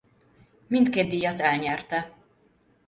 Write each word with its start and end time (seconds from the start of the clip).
Mindkét 0.67 1.07
díjat 1.09 1.39
elnyerte. 1.41 2.11